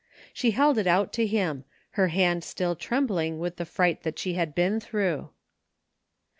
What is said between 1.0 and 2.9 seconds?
to him, her hand still